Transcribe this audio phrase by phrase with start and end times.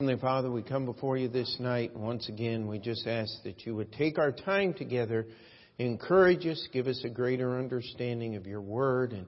[0.00, 1.94] Heavenly Father, we come before you this night.
[1.94, 5.24] Once again, we just ask that you would take our time together,
[5.78, 9.24] encourage us, give us a greater understanding of your word, and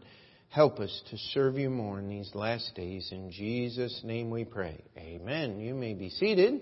[0.48, 3.10] help us to serve you more in these last days.
[3.12, 4.82] In Jesus' name we pray.
[4.98, 5.60] Amen.
[5.60, 6.60] You may be seated.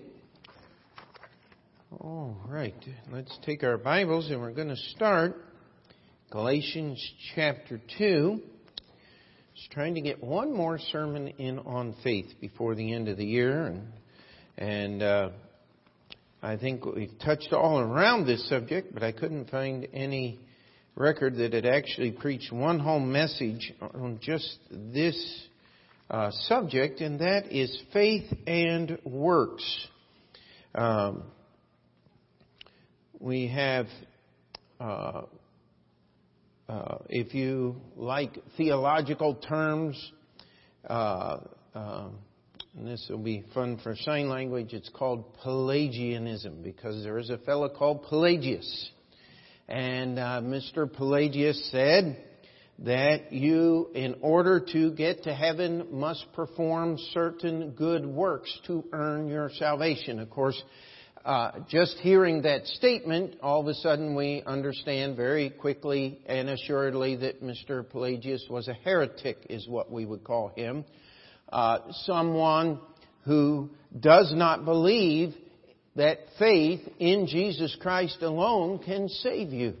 [1.89, 2.75] All right.
[3.11, 5.35] Let's take our Bibles and we're going to start
[6.29, 7.03] Galatians
[7.33, 8.39] chapter 2.
[9.55, 13.25] Just trying to get one more sermon in on faith before the end of the
[13.25, 13.87] year, and
[14.57, 15.29] and uh,
[16.43, 20.41] I think we've touched all around this subject, but I couldn't find any
[20.97, 25.47] record that had actually preached one whole message on just this
[26.09, 29.87] uh, subject, and that is faith and works.
[30.73, 31.23] Um,
[33.21, 33.87] we have
[34.81, 35.21] uh,
[36.67, 40.11] uh, if you like theological terms,
[40.89, 41.37] uh,
[41.75, 42.07] uh,
[42.77, 47.37] and this will be fun for sign language, it's called Pelagianism because there is a
[47.39, 48.89] fellow called Pelagius.
[49.67, 50.91] And uh, Mr.
[50.91, 52.17] Pelagius said
[52.79, 59.27] that you, in order to get to heaven, must perform certain good works to earn
[59.27, 60.19] your salvation.
[60.19, 60.61] Of course,
[61.25, 67.15] uh, just hearing that statement, all of a sudden we understand very quickly and assuredly
[67.15, 67.83] that Mr.
[67.89, 70.85] Pelagius was a heretic, is what we would call him.
[71.51, 72.79] Uh, someone
[73.23, 75.33] who does not believe
[75.95, 79.73] that faith in Jesus Christ alone can save you.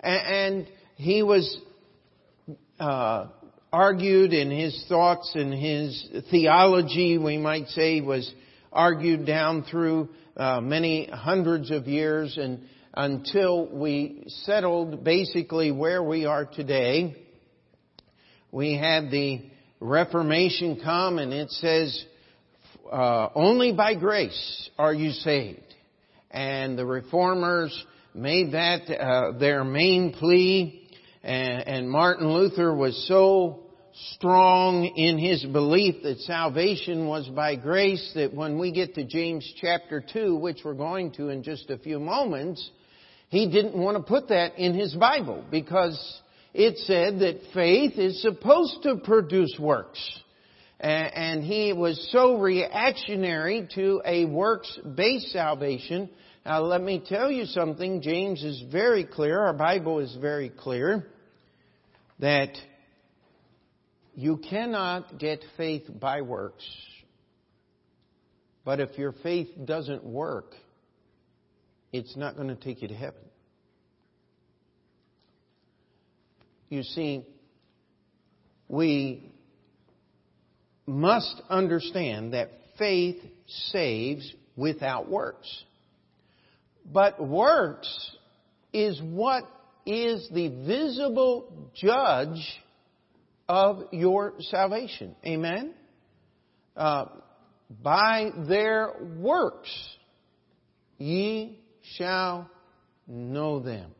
[0.00, 1.58] And he was
[2.78, 3.28] uh,
[3.72, 8.30] argued in his thoughts and his theology, we might say, was
[8.70, 12.60] argued down through uh, many hundreds of years and
[12.94, 17.16] until we settled basically where we are today.
[18.50, 19.42] We had the
[19.80, 22.04] Reformation come and it says,
[22.90, 25.62] uh, only by grace are you saved.
[26.30, 30.88] And the reformers made that uh, their main plea
[31.22, 33.69] and, and Martin Luther was so
[34.14, 39.50] strong in his belief that salvation was by grace that when we get to James
[39.60, 42.70] chapter 2, which we're going to in just a few moments,
[43.28, 46.20] he didn't want to put that in his Bible because
[46.54, 50.00] it said that faith is supposed to produce works.
[50.80, 56.08] And he was so reactionary to a works-based salvation.
[56.46, 58.00] Now let me tell you something.
[58.00, 61.06] James is very clear, our Bible is very clear,
[62.18, 62.56] that
[64.14, 66.64] you cannot get faith by works.
[68.64, 70.54] But if your faith doesn't work,
[71.92, 73.20] it's not going to take you to heaven.
[76.68, 77.24] You see,
[78.68, 79.32] we
[80.86, 83.20] must understand that faith
[83.72, 85.64] saves without works.
[86.84, 87.88] But works
[88.72, 89.44] is what
[89.84, 92.60] is the visible judge
[93.50, 95.16] of your salvation.
[95.26, 95.74] Amen?
[96.76, 97.06] Uh,
[97.82, 99.68] by their works
[100.98, 101.58] ye
[101.96, 102.48] shall
[103.08, 103.90] know them.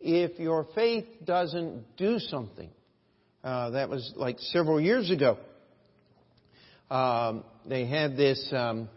[0.00, 2.70] If your faith doesn't do something,
[3.42, 5.36] uh, that was like several years ago.
[6.90, 8.88] Um, they had this um,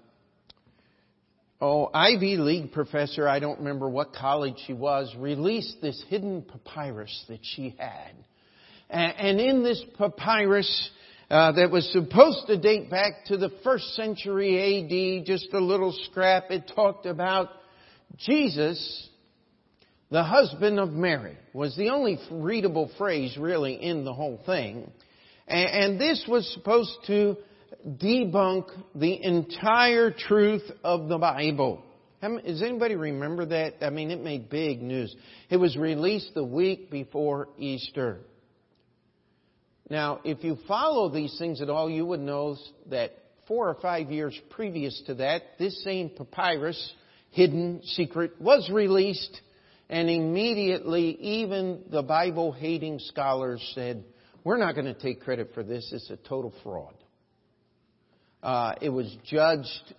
[1.60, 3.28] oh Ivy League professor.
[3.28, 5.14] I don't remember what college she was.
[5.18, 8.14] Released this hidden papyrus that she had
[8.90, 10.92] and in this papyrus,
[11.30, 15.94] uh, that was supposed to date back to the first century AD, just a little
[16.10, 17.50] scrap, it talked about
[18.18, 19.10] Jesus,
[20.10, 24.90] the husband of Mary, was the only readable phrase really in the whole thing.
[25.48, 27.36] And, and this was supposed to
[27.86, 31.84] debunk the entire truth of the Bible.
[32.22, 33.86] Does anybody remember that?
[33.86, 35.14] I mean, it made big news.
[35.50, 38.20] It was released the week before Easter.
[39.90, 42.58] Now, if you follow these things at all, you would know
[42.90, 43.12] that
[43.48, 46.94] four or five years previous to that, this same papyrus,
[47.32, 49.42] hidden, secret, was released,
[49.90, 54.04] and immediately even the Bible hating scholars said,
[54.44, 56.96] we're not going to take credit for this, it's a total fraud.
[58.44, 59.94] Uh, it was judged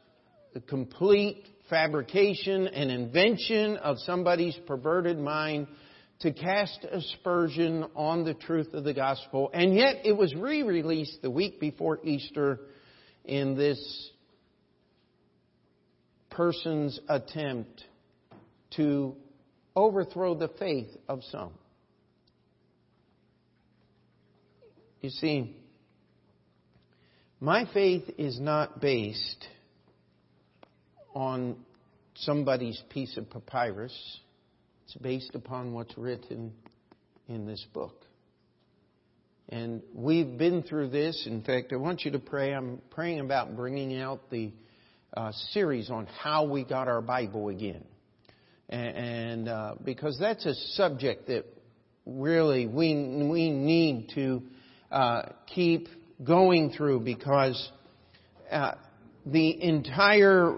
[0.55, 5.67] a complete fabrication and invention of somebody's perverted mind
[6.20, 11.31] to cast aspersion on the truth of the gospel, and yet it was re-released the
[11.31, 12.61] week before Easter
[13.25, 14.11] in this
[16.31, 17.85] person's attempt
[18.76, 19.15] to
[19.76, 21.53] overthrow the faith of some.
[25.00, 25.55] You see,
[27.41, 29.47] My faith is not based
[31.15, 31.56] on
[32.15, 33.97] somebody's piece of papyrus.
[34.88, 36.50] It's based upon what's written
[37.29, 38.06] in this book.
[39.50, 41.25] And we've been through this.
[41.26, 42.55] In fact, I want you to pray.
[42.55, 44.50] I'm praying about bringing out the
[45.14, 47.85] uh, series on how we got our Bible again.
[48.70, 51.44] And, and uh, because that's a subject that
[52.06, 52.94] really we,
[53.29, 54.43] we need to
[54.91, 55.23] uh,
[55.55, 55.88] keep
[56.25, 57.70] going through because
[58.50, 58.73] uh,
[59.26, 60.56] the entire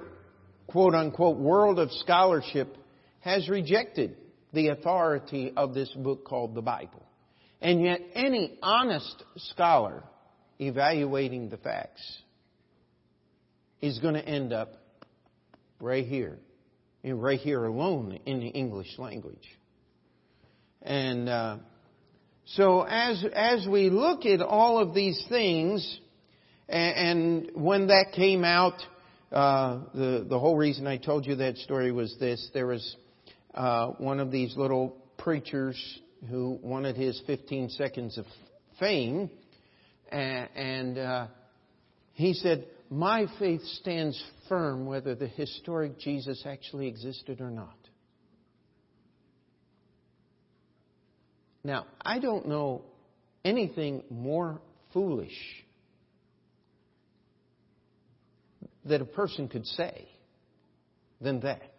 [0.69, 2.77] quote unquote world of scholarship
[3.23, 4.17] has rejected
[4.53, 7.05] the authority of this book called the Bible.
[7.61, 10.03] And yet, any honest scholar
[10.59, 12.03] evaluating the facts
[13.81, 14.75] is going to end up
[15.81, 16.39] right here,
[17.03, 19.47] and right here alone in the English language.
[20.83, 21.57] And uh,
[22.47, 26.01] so, as as we look at all of these things,
[26.69, 28.81] and, and when that came out,
[29.31, 32.97] uh, the the whole reason I told you that story was this: there was
[33.55, 35.77] uh, one of these little preachers
[36.29, 38.27] who wanted his 15 seconds of
[38.79, 39.31] fame,
[40.11, 41.27] and, and uh,
[42.13, 47.77] he said, "My faith stands firm whether the historic Jesus actually existed or not."
[51.63, 52.83] Now, I don't know
[53.45, 54.61] anything more
[54.93, 55.37] foolish
[58.87, 60.09] that a person could say
[61.21, 61.70] than that.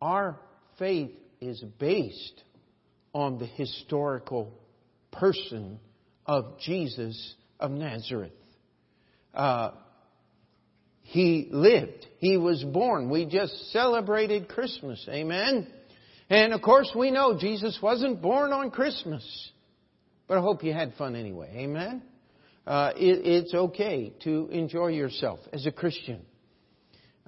[0.00, 0.38] Our
[0.78, 2.42] faith is based
[3.12, 4.52] on the historical
[5.10, 5.78] person
[6.26, 8.32] of Jesus of Nazareth.
[9.34, 9.72] Uh,
[11.02, 12.06] he lived.
[12.18, 13.10] He was born.
[13.10, 15.04] We just celebrated Christmas.
[15.08, 15.66] Amen.
[16.28, 19.24] And of course, we know Jesus wasn't born on Christmas.
[20.28, 21.50] But I hope you had fun anyway.
[21.56, 22.02] Amen.
[22.64, 26.20] Uh, it, it's okay to enjoy yourself as a Christian.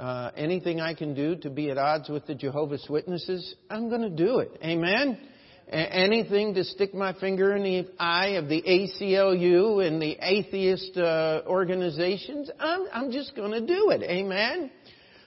[0.02, 4.02] Uh, anything I can do to be at odds with the Jehovah's Witnesses, I'm going
[4.02, 4.58] to do it.
[4.62, 5.16] Amen
[5.72, 11.43] anything to stick my finger in the eye of the ACLU and the atheist uh,
[11.46, 14.02] organizations, I'm, I'm just going to do it.
[14.02, 14.70] Amen.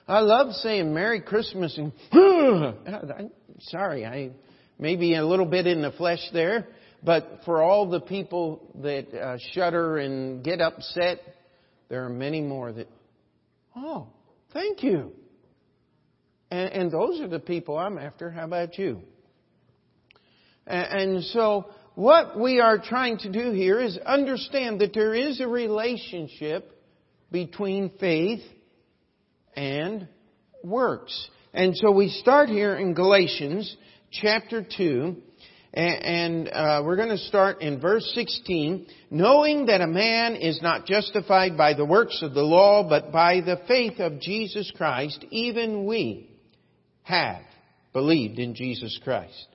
[0.07, 4.31] I love saying Merry Christmas and I'm sorry, I
[4.77, 6.68] maybe a little bit in the flesh there,
[7.01, 11.22] but for all the people that uh, shudder and get upset,
[11.89, 12.88] there are many more that,
[13.75, 14.07] oh,
[14.56, 15.12] thank you.
[16.50, 18.31] And, and those are the people I'm after.
[18.31, 19.02] How about you?
[20.66, 25.48] And so what we are trying to do here is understand that there is a
[25.48, 26.72] relationship
[27.31, 28.42] between faith
[29.56, 30.07] and
[30.63, 31.30] works.
[31.54, 33.75] And so we start here in Galatians
[34.12, 35.18] chapter 2,
[35.75, 38.88] and uh, we're going to start in verse 16.
[39.10, 43.42] Knowing that a man is not justified by the works of the law, but by
[43.42, 46.30] the faith of Jesus Christ, even we
[47.04, 47.42] have
[47.94, 49.48] believed in Jesus Christ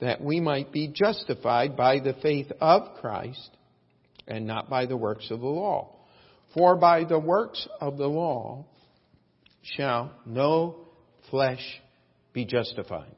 [0.00, 3.50] that we might be justified by the faith of Christ
[4.26, 5.96] and not by the works of the law.
[6.52, 8.66] For by the works of the law
[9.62, 10.76] shall no
[11.30, 11.80] flesh
[12.32, 13.13] be justified.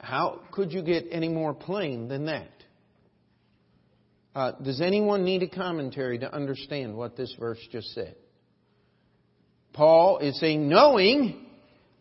[0.00, 2.48] How could you get any more plain than that?
[4.34, 8.14] Uh, does anyone need a commentary to understand what this verse just said?
[9.72, 11.46] Paul is saying, knowing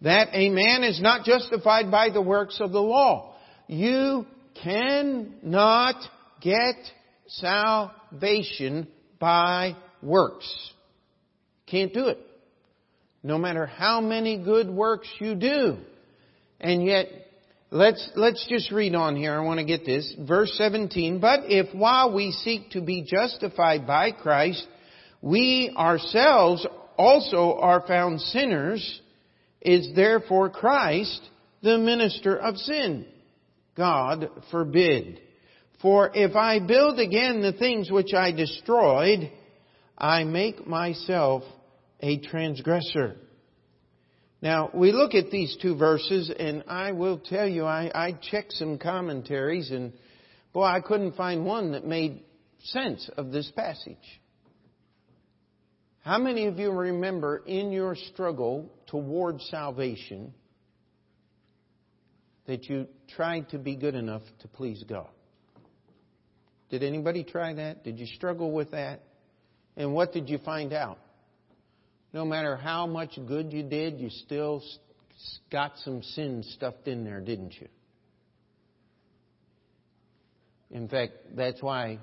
[0.02, 3.36] that a man is not justified by the works of the law.
[3.68, 4.26] You
[4.64, 5.96] cannot
[6.42, 6.76] get
[7.28, 8.88] salvation
[9.20, 10.74] by works.
[11.68, 12.20] Can't do it.
[13.22, 15.78] No matter how many good works you do.
[16.60, 17.08] And yet,
[17.72, 19.34] let's, let's just read on here.
[19.34, 20.14] I want to get this.
[20.20, 21.20] Verse 17.
[21.20, 24.66] But if while we seek to be justified by Christ,
[25.22, 26.66] we ourselves
[26.98, 29.02] also are found sinners,
[29.62, 31.22] is therefore Christ
[31.62, 33.06] the minister of sin?
[33.76, 35.22] God forbid.
[35.82, 39.32] For if I build again the things which I destroyed,
[39.98, 41.44] I make myself
[42.02, 43.16] a transgressor.
[44.42, 48.54] Now, we look at these two verses, and I will tell you, I, I checked
[48.54, 49.92] some commentaries, and
[50.54, 52.24] boy, I couldn't find one that made
[52.64, 53.98] sense of this passage.
[56.02, 60.34] How many of you remember in your struggle toward salvation
[62.48, 65.10] that you tried to be good enough to please God?
[66.70, 67.84] Did anybody try that?
[67.84, 69.02] Did you struggle with that?
[69.76, 71.00] And what did you find out?
[72.14, 74.64] No matter how much good you did, you still
[75.52, 77.68] got some sin stuffed in there, didn't you?
[80.72, 82.00] In fact, that's why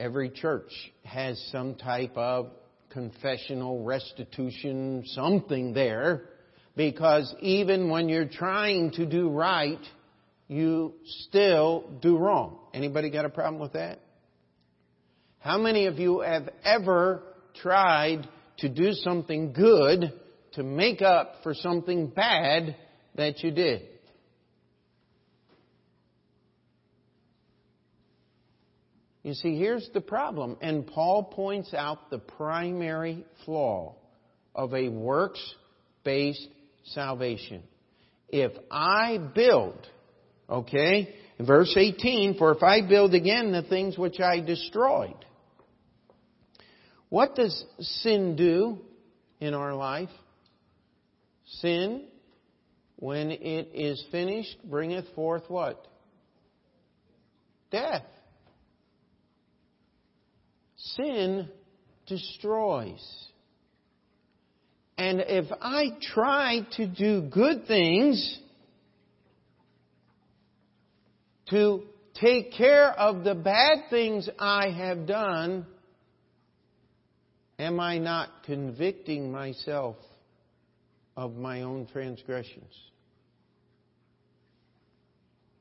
[0.00, 0.70] Every church
[1.04, 2.50] has some type of
[2.90, 6.22] confessional restitution, something there,
[6.76, 9.80] because even when you're trying to do right,
[10.46, 10.94] you
[11.26, 12.58] still do wrong.
[12.72, 13.98] Anybody got a problem with that?
[15.40, 17.22] How many of you have ever
[17.60, 20.12] tried to do something good
[20.52, 22.76] to make up for something bad
[23.14, 23.82] that you did?
[29.22, 33.94] You see, here's the problem, and Paul points out the primary flaw
[34.54, 35.42] of a works
[36.02, 36.48] based
[36.84, 37.62] salvation.
[38.30, 39.86] If I build,
[40.48, 45.24] okay, verse 18, for if I build again the things which I destroyed,
[47.08, 48.78] what does sin do
[49.40, 50.10] in our life?
[51.60, 52.04] Sin,
[52.96, 55.86] when it is finished, bringeth forth what?
[57.70, 58.04] Death.
[60.76, 61.48] Sin
[62.06, 63.28] destroys.
[64.96, 68.40] And if I try to do good things
[71.50, 71.84] to
[72.14, 75.66] take care of the bad things I have done,
[77.58, 79.96] am I not convicting myself
[81.16, 82.72] of my own transgressions?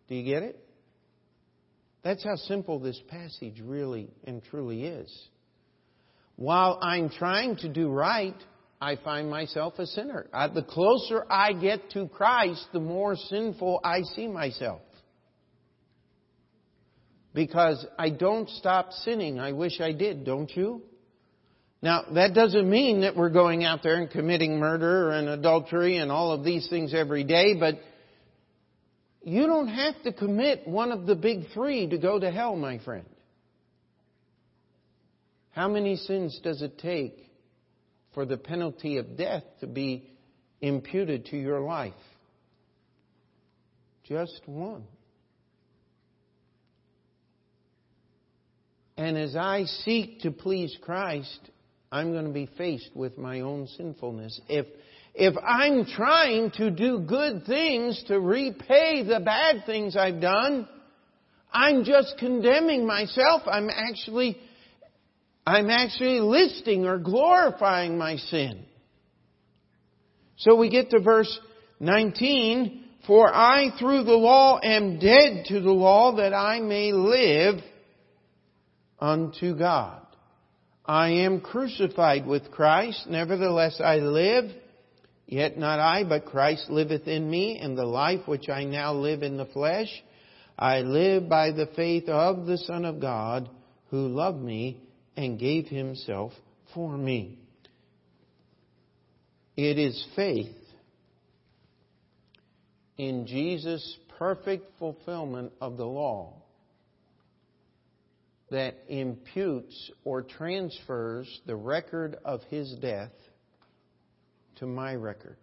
[0.08, 0.60] Do you get it?
[2.04, 5.28] That's how simple this passage really and truly is.
[6.38, 8.36] While I'm trying to do right,
[8.80, 10.28] I find myself a sinner.
[10.32, 14.82] the closer I get to Christ, the more sinful I see myself.
[17.34, 19.40] Because I don't stop sinning.
[19.40, 20.84] I wish I did, don't you?
[21.82, 26.12] Now, that doesn't mean that we're going out there and committing murder and adultery and
[26.12, 27.76] all of these things every day, but
[29.24, 32.80] you don't have to commit one of the big three to go to hell, my
[32.80, 33.06] friend.
[35.52, 37.16] How many sins does it take
[38.14, 40.10] for the penalty of death to be
[40.62, 41.94] imputed to your life?
[44.04, 44.84] Just one.
[48.98, 51.40] And as I seek to please Christ,
[51.98, 54.40] I'm going to be faced with my own sinfulness.
[54.48, 54.68] If
[55.20, 60.68] if I'm trying to do good things to repay the bad things I've done,
[61.52, 63.42] I'm just condemning myself.
[63.48, 64.38] I'm actually,
[65.44, 68.64] I'm actually listing or glorifying my sin.
[70.38, 71.40] So we get to verse
[71.80, 77.56] 19, for I through the law am dead to the law that I may live
[79.00, 80.07] unto God.
[80.88, 84.46] I am crucified with Christ, nevertheless I live.
[85.26, 89.24] Yet not I, but Christ liveth in me, and the life which I now live
[89.24, 89.90] in the flesh,
[90.58, 93.50] I live by the faith of the Son of God,
[93.90, 94.82] who loved me
[95.18, 96.32] and gave himself
[96.74, 97.38] for me.
[99.58, 100.56] It is faith
[102.98, 106.34] in Jesus' perfect fulfillment of the law
[108.50, 113.12] that imputes or transfers the record of his death
[114.56, 115.38] to my record.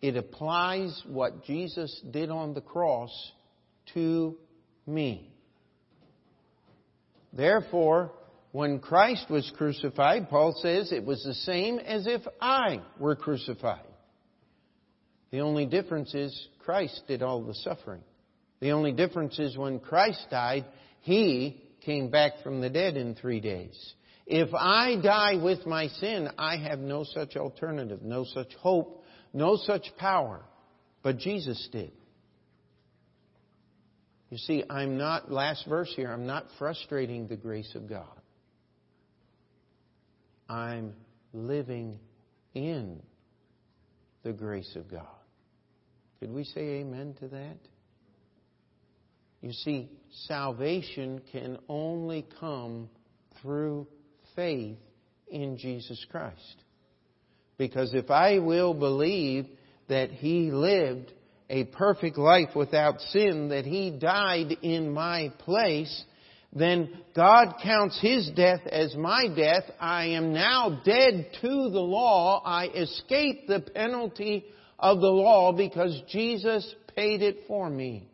[0.00, 3.10] It applies what Jesus did on the cross
[3.94, 4.36] to
[4.86, 5.32] me.
[7.32, 8.12] Therefore,
[8.52, 13.82] when Christ was crucified, Paul says it was the same as if I were crucified.
[15.30, 18.02] The only difference is Christ did all the suffering.
[18.60, 20.64] The only difference is when Christ died,
[21.00, 23.94] He came back from the dead in three days.
[24.26, 29.56] If I die with my sin, I have no such alternative, no such hope, no
[29.56, 30.42] such power.
[31.02, 31.92] But Jesus did.
[34.30, 38.20] You see, I'm not, last verse here, I'm not frustrating the grace of God.
[40.48, 40.92] I'm
[41.32, 41.98] living
[42.54, 43.00] in
[44.22, 45.06] the grace of God.
[46.20, 47.56] Could we say amen to that?
[49.40, 49.88] You see,
[50.26, 52.88] salvation can only come
[53.40, 53.86] through
[54.34, 54.78] faith
[55.28, 56.56] in Jesus Christ.
[57.56, 59.46] Because if I will believe
[59.88, 61.12] that He lived
[61.50, 66.04] a perfect life without sin, that He died in my place,
[66.52, 69.64] then God counts His death as my death.
[69.80, 72.42] I am now dead to the law.
[72.44, 74.44] I escape the penalty
[74.78, 78.08] of the law because Jesus paid it for me.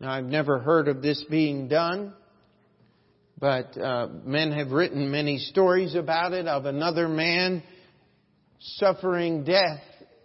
[0.00, 2.12] Now I've never heard of this being done.
[3.40, 7.62] But uh, men have written many stories about it of another man
[8.60, 9.80] suffering death,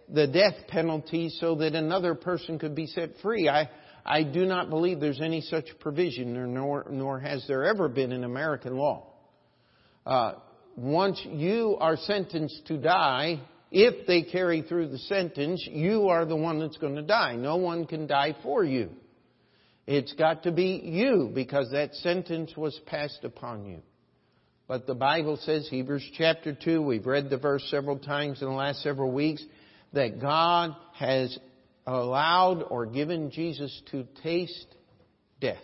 [0.08, 3.48] the death penalty, so that another person could be set free.
[3.48, 3.70] I,
[4.04, 8.24] I do not believe there's any such provision, nor, nor has there ever been in
[8.24, 9.06] American law.
[10.04, 10.32] Uh,
[10.76, 13.40] once you are sentenced to die,
[13.70, 17.36] if they carry through the sentence, you are the one that's going to die.
[17.36, 18.90] No one can die for you.
[19.86, 23.80] It's got to be you because that sentence was passed upon you.
[24.66, 28.54] But the Bible says, Hebrews chapter 2, we've read the verse several times in the
[28.54, 29.44] last several weeks,
[29.92, 31.38] that God has
[31.86, 34.66] allowed or given Jesus to taste
[35.38, 35.58] death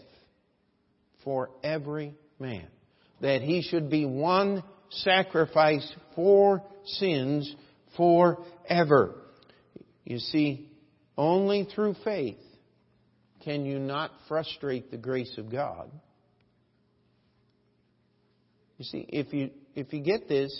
[1.24, 2.66] for every man.
[3.22, 7.54] That he should be one sacrifice for sins
[7.96, 9.14] forever.
[10.04, 10.68] You see,
[11.16, 12.38] only through faith
[13.44, 15.90] can you not frustrate the grace of God.
[18.78, 20.50] You see, if you if you get this,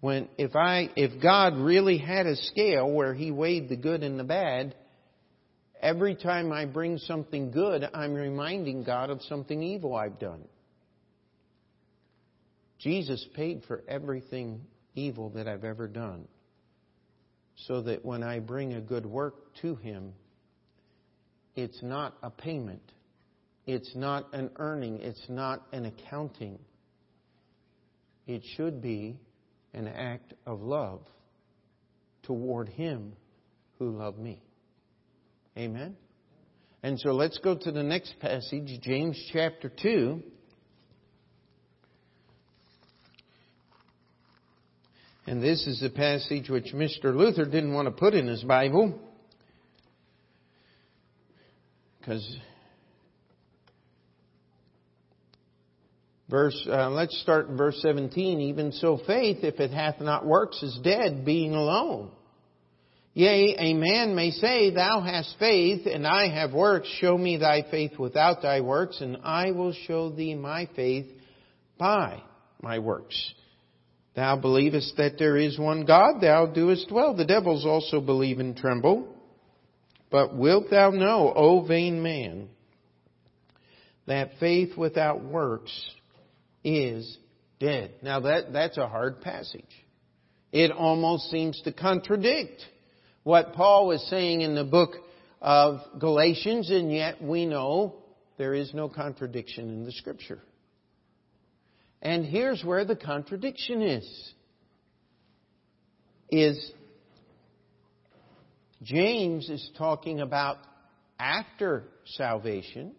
[0.00, 4.18] when if I if God really had a scale where He weighed the good and
[4.18, 4.74] the bad,
[5.80, 10.44] every time I bring something good, I'm reminding God of something evil I've done.
[12.78, 14.62] Jesus paid for everything
[14.94, 16.26] evil that I've ever done.
[17.66, 20.12] So that when I bring a good work to Him,
[21.54, 22.82] it's not a payment.
[23.66, 25.00] It's not an earning.
[25.00, 26.58] It's not an accounting.
[28.26, 29.18] It should be
[29.74, 31.00] an act of love
[32.22, 33.14] toward Him
[33.78, 34.42] who loved me.
[35.56, 35.96] Amen?
[36.82, 40.22] And so let's go to the next passage, James chapter 2.
[45.26, 47.14] And this is the passage which Mr.
[47.14, 48.98] Luther didn't want to put in his Bible
[51.98, 52.36] because
[56.28, 60.62] verse uh, let's start in verse 17 even so faith if it hath not works
[60.62, 62.10] is dead being alone
[63.14, 67.64] yea a man may say thou hast faith and i have works show me thy
[67.70, 71.06] faith without thy works and i will show thee my faith
[71.78, 72.22] by
[72.60, 73.34] my works
[74.18, 77.14] Thou believest that there is one God, thou doest well.
[77.14, 79.06] The devils also believe and tremble.
[80.10, 82.48] But wilt thou know, O vain man,
[84.06, 85.72] that faith without works
[86.64, 87.18] is
[87.60, 87.92] dead?
[88.02, 89.64] Now that, that's a hard passage.
[90.50, 92.62] It almost seems to contradict
[93.22, 94.92] what Paul was saying in the book
[95.42, 97.96] of Galatians, and yet we know
[98.38, 100.40] there is no contradiction in the scripture.
[102.00, 104.32] And here's where the contradiction is.
[106.30, 106.72] Is
[108.82, 110.58] James is talking about
[111.18, 112.94] after salvation.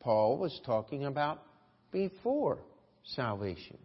[0.00, 1.42] Paul was talking about
[1.90, 2.58] before
[3.02, 3.78] salvation.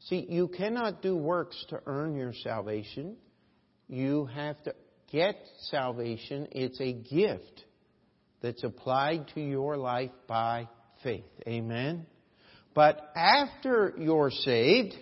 [0.00, 3.16] See, you cannot do works to earn your salvation.
[3.88, 4.74] You have to
[5.10, 5.36] get
[5.70, 6.48] salvation.
[6.52, 7.64] It's a gift
[8.42, 10.68] that's applied to your life by
[11.02, 11.24] faith.
[11.46, 12.06] Amen?
[12.74, 14.94] But after you're saved,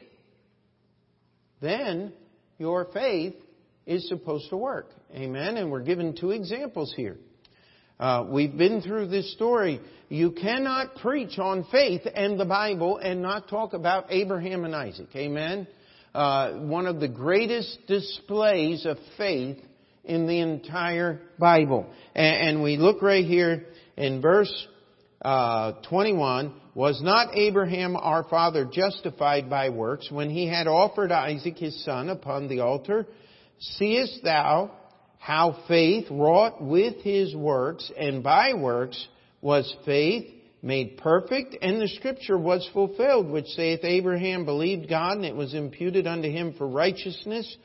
[1.61, 2.13] then
[2.59, 3.35] your faith
[3.87, 4.91] is supposed to work.
[5.15, 5.57] Amen.
[5.57, 7.17] And we're given two examples here.
[7.99, 9.81] Uh, we've been through this story.
[10.09, 15.09] You cannot preach on faith and the Bible and not talk about Abraham and Isaac.
[15.15, 15.67] Amen.
[16.15, 19.59] Uh, one of the greatest displays of faith
[20.05, 21.87] in the entire Bible.
[22.15, 23.67] And, and we look right here
[23.97, 24.67] in verse
[25.23, 26.55] uh, 21.
[26.75, 32.09] Was not Abraham our father justified by works when he had offered Isaac his son
[32.09, 33.07] upon the altar?
[33.61, 34.71] Seest thou
[35.19, 39.07] how faith wrought with his works, and by works
[39.43, 40.27] was faith
[40.63, 45.53] made perfect, and the scripture was fulfilled, which saith, Abraham believed God, and it was
[45.53, 47.57] imputed unto him for righteousness,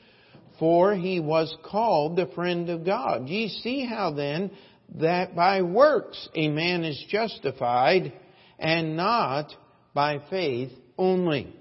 [0.59, 3.29] for he was called the friend of God.
[3.29, 4.51] Ye see how then
[4.95, 8.13] that by works a man is justified,
[8.59, 9.53] and not
[9.93, 11.55] by faith only.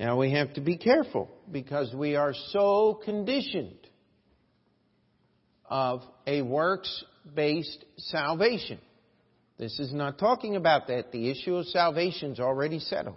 [0.00, 3.78] Now we have to be careful because we are so conditioned
[5.66, 7.04] of a works
[7.34, 8.78] based salvation.
[9.58, 11.12] This is not talking about that.
[11.12, 13.16] The issue of salvation is already settled.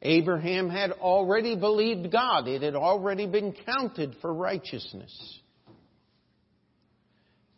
[0.00, 2.48] Abraham had already believed God.
[2.48, 5.40] It had already been counted for righteousness.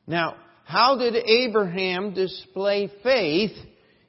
[0.07, 3.57] Now, how did Abraham display faith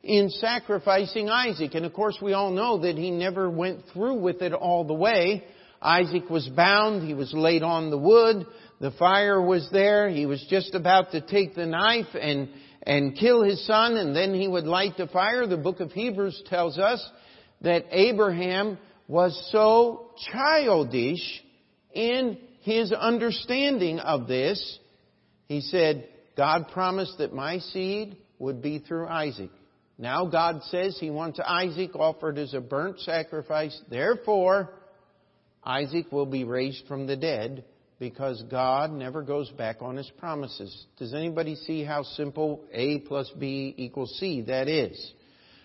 [0.05, 1.73] in sacrificing Isaac?
[1.73, 4.93] And of course, we all know that he never went through with it all the
[4.93, 5.43] way.
[5.81, 8.45] Isaac was bound, he was laid on the wood,
[8.79, 12.49] the fire was there, he was just about to take the knife and,
[12.83, 15.45] and kill his son, and then he would light the fire.
[15.45, 17.07] The book of Hebrews tells us
[17.61, 21.43] that Abraham was so childish
[21.93, 24.79] in his understanding of this.
[25.47, 29.51] He said, God promised that my seed would be through Isaac.
[29.97, 33.79] Now God says he wants Isaac offered as a burnt sacrifice.
[33.89, 34.73] Therefore,
[35.63, 37.63] Isaac will be raised from the dead
[37.97, 40.85] because God never goes back on his promises.
[40.97, 45.13] Does anybody see how simple A plus B equals C that is?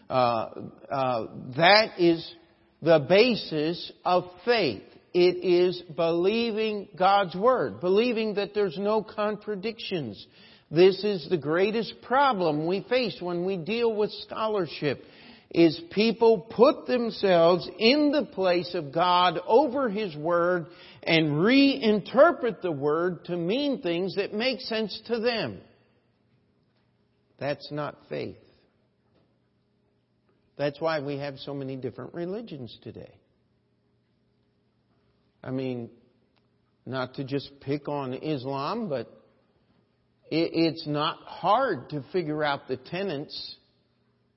[0.08, 0.48] Uh,
[0.90, 2.34] uh, that is
[2.82, 4.82] the basis of faith.
[5.12, 10.24] It is believing God's Word, believing that there's no contradictions.
[10.70, 15.02] This is the greatest problem we face when we deal with scholarship
[15.50, 20.66] is people put themselves in the place of God over His Word
[21.02, 25.60] and reinterpret the Word to mean things that make sense to them.
[27.40, 28.36] That's not faith.
[30.56, 33.14] That's why we have so many different religions today.
[35.42, 35.90] I mean,
[36.86, 39.19] not to just pick on Islam, but
[40.30, 43.56] it's not hard to figure out the tenets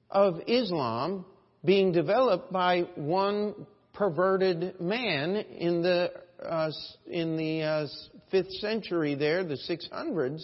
[0.09, 1.25] of Islam
[1.63, 6.11] being developed by one perverted man in the
[6.43, 6.71] uh,
[7.07, 7.87] in the uh,
[8.31, 10.43] fifth century there, the 600s.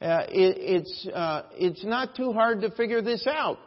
[0.00, 3.58] Uh, it, it's uh, it's not too hard to figure this out.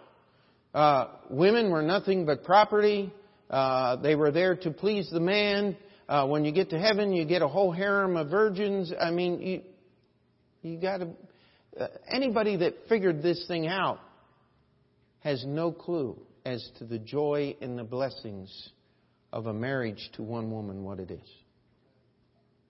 [0.74, 3.14] Uh, women were nothing but property.
[3.50, 5.76] Uh, they were there to please the man.
[6.08, 8.94] when you get to heaven, you get a whole harem of virgins.
[8.98, 9.62] I mean, you
[10.62, 11.10] you got to.
[11.80, 14.00] Uh, anybody that figured this thing out
[15.22, 18.70] has no clue as to the joy and the blessings
[19.32, 21.30] of a marriage to one woman, what it is.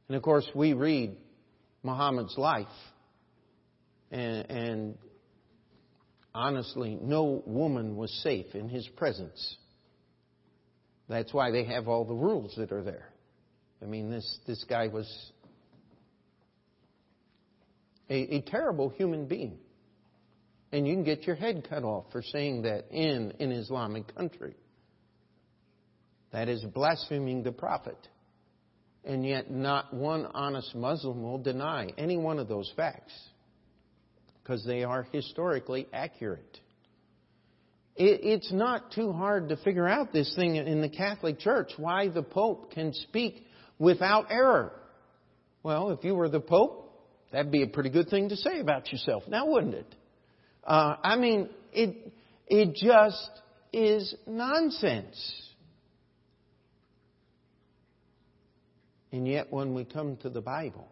[0.07, 1.15] And of course, we read
[1.83, 2.67] Muhammad's life,
[4.11, 4.97] and, and
[6.35, 9.57] honestly, no woman was safe in his presence.
[11.09, 13.07] That's why they have all the rules that are there.
[13.81, 15.07] I mean, this, this guy was
[18.11, 19.57] a, a terrible human being.
[20.73, 24.55] And you can get your head cut off for saying that in an Islamic country.
[26.31, 27.97] That is blaspheming the Prophet.
[29.03, 33.13] And yet, not one honest Muslim will deny any one of those facts
[34.43, 36.59] because they are historically accurate.
[37.95, 42.23] it's not too hard to figure out this thing in the Catholic Church why the
[42.23, 43.45] Pope can speak
[43.79, 44.73] without error.
[45.63, 46.90] Well, if you were the Pope,
[47.31, 49.95] that'd be a pretty good thing to say about yourself, now wouldn't it?
[50.63, 52.13] Uh, I mean, it,
[52.47, 53.29] it just
[53.73, 55.41] is nonsense.
[59.11, 60.87] And yet, when we come to the Bible,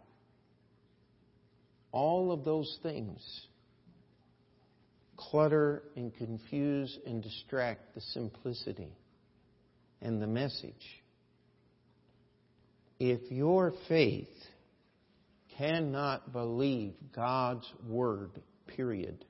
[1.92, 3.22] all of those things
[5.16, 8.94] clutter and confuse and distract the simplicity
[10.02, 10.74] and the message.
[13.00, 14.28] If your faith
[15.60, 18.32] cannot believe God's Word,
[18.68, 19.26] period,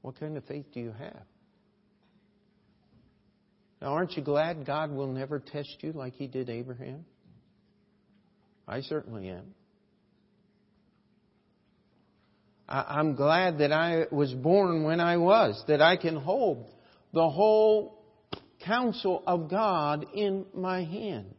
[0.00, 1.22] what kind of faith do you have?
[3.82, 7.04] Now, aren't you glad God will never test you like He did Abraham?
[8.66, 9.54] I certainly am.
[12.68, 16.72] I'm glad that I was born when I was, that I can hold
[17.12, 18.04] the whole
[18.64, 21.34] counsel of God in my hands.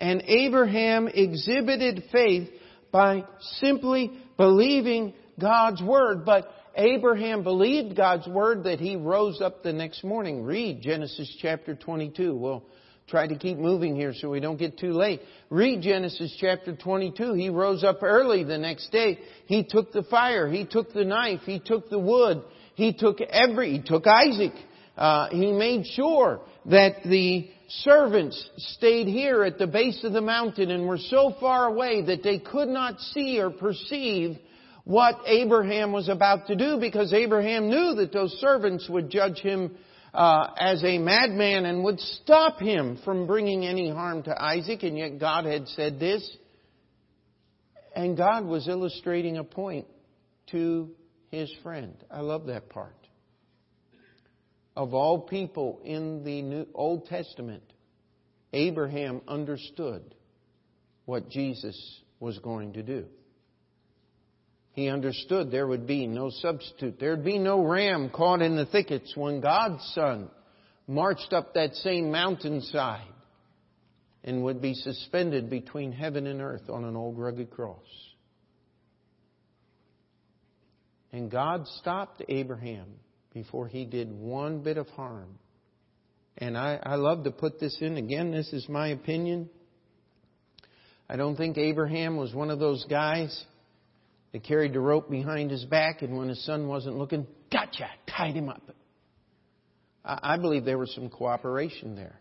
[0.00, 2.48] And Abraham exhibited faith
[2.90, 3.24] by
[3.58, 6.24] simply believing God's word.
[6.24, 10.42] But Abraham believed God's word that he rose up the next morning.
[10.42, 12.34] Read Genesis chapter 22.
[12.34, 12.64] We'll
[13.08, 15.20] try to keep moving here so we don't get too late.
[15.50, 17.34] Read Genesis chapter 22.
[17.34, 19.18] He rose up early the next day.
[19.46, 20.48] He took the fire.
[20.48, 21.40] He took the knife.
[21.44, 22.42] He took the wood.
[22.74, 24.52] He took every, he took Isaac.
[24.96, 30.70] Uh, he made sure that the servants stayed here at the base of the mountain
[30.70, 34.36] and were so far away that they could not see or perceive
[34.84, 39.76] what Abraham was about to do because Abraham knew that those servants would judge him
[40.12, 44.98] uh, as a madman and would stop him from bringing any harm to Isaac, and
[44.98, 46.28] yet God had said this.
[47.94, 49.86] And God was illustrating a point
[50.50, 50.90] to
[51.30, 51.94] his friend.
[52.10, 52.94] I love that part.
[54.80, 57.62] Of all people in the New, Old Testament,
[58.54, 60.14] Abraham understood
[61.04, 61.76] what Jesus
[62.18, 63.04] was going to do.
[64.72, 66.98] He understood there would be no substitute.
[66.98, 70.30] There'd be no ram caught in the thickets when God's Son
[70.88, 73.04] marched up that same mountainside
[74.24, 77.84] and would be suspended between heaven and earth on an old rugged cross.
[81.12, 82.86] And God stopped Abraham
[83.32, 85.38] before he did one bit of harm.
[86.38, 89.48] And I, I love to put this in again, this is my opinion.
[91.08, 93.44] I don't think Abraham was one of those guys
[94.32, 98.34] that carried the rope behind his back and when his son wasn't looking, gotcha, tied
[98.34, 98.62] him up.
[100.04, 102.18] I believe there was some cooperation there.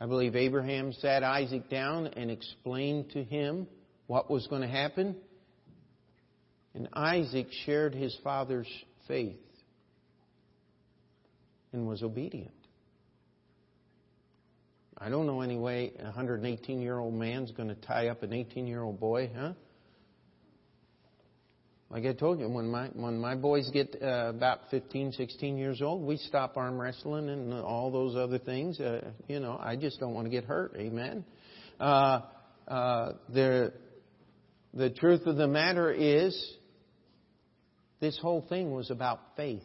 [0.00, 3.66] I believe Abraham sat Isaac down and explained to him
[4.06, 5.16] what was going to happen.
[6.74, 8.68] And Isaac shared his father's
[9.06, 9.38] faith
[11.72, 12.52] and was obedient.
[14.96, 18.32] I don't know any way a 118 year old man's going to tie up an
[18.32, 19.52] 18 year old boy, huh?
[21.90, 25.80] Like I told you, when my when my boys get uh, about 15, 16 years
[25.80, 28.78] old, we stop arm wrestling and all those other things.
[28.78, 30.74] Uh, you know, I just don't want to get hurt.
[30.76, 31.24] Amen.
[31.80, 32.20] Uh,
[32.66, 33.72] uh, the
[34.74, 36.36] the truth of the matter is,
[38.00, 39.62] this whole thing was about faith.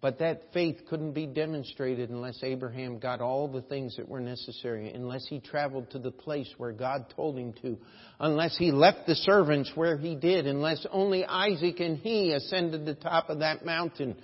[0.00, 4.92] But that faith couldn't be demonstrated unless Abraham got all the things that were necessary,
[4.92, 7.76] unless he traveled to the place where God told him to,
[8.20, 12.94] unless he left the servants where he did, unless only Isaac and he ascended the
[12.94, 14.14] top of that mountain,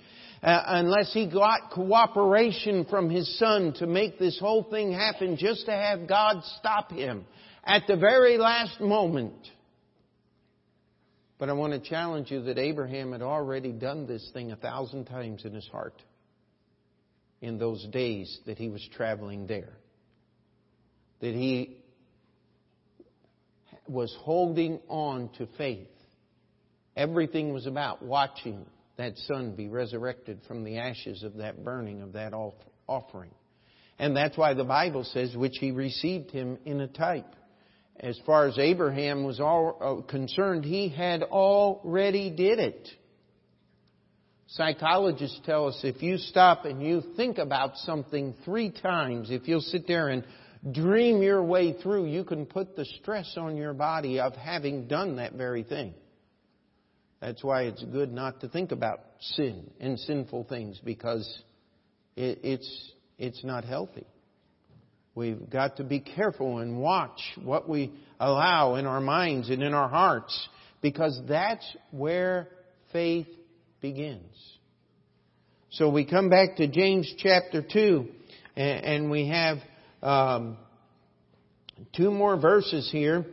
[0.41, 5.65] uh, unless he got cooperation from his son to make this whole thing happen just
[5.65, 7.25] to have God stop him
[7.65, 9.33] at the very last moment.
[11.37, 15.05] But I want to challenge you that Abraham had already done this thing a thousand
[15.05, 16.01] times in his heart
[17.41, 19.73] in those days that he was traveling there.
[21.19, 21.77] That he
[23.87, 25.87] was holding on to faith.
[26.95, 28.65] Everything was about watching
[28.97, 32.33] that son be resurrected from the ashes of that burning of that
[32.87, 33.31] offering.
[33.99, 37.35] And that's why the Bible says, which he received him in a type
[37.99, 42.89] as far as Abraham was all, uh, concerned, he had already did it.
[44.47, 49.61] Psychologists tell us if you stop and you think about something three times, if you'll
[49.61, 50.23] sit there and
[50.71, 55.15] dream your way through, you can put the stress on your body of having done
[55.17, 55.93] that very thing.
[57.21, 61.27] That's why it's good not to think about sin and sinful things because
[62.15, 64.05] it, it's, it's not healthy.
[65.15, 69.73] We've got to be careful and watch what we allow in our minds and in
[69.73, 70.49] our hearts
[70.81, 72.49] because that's where
[72.91, 73.27] faith
[73.79, 74.35] begins.
[75.71, 78.07] So we come back to James chapter 2
[78.57, 79.59] and we have
[80.03, 80.57] um,
[81.95, 83.25] two more verses here.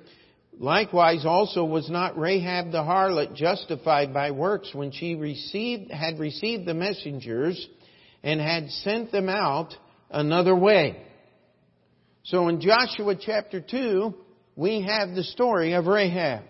[0.58, 6.64] Likewise also was not Rahab the harlot justified by works when she received, had received
[6.64, 7.66] the messengers
[8.22, 9.74] and had sent them out
[10.10, 11.08] another way.
[12.24, 14.14] So in Joshua chapter 2,
[14.54, 16.44] we have the story of Rahab.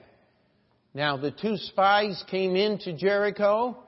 [0.95, 3.79] Now the two spies came into Jericho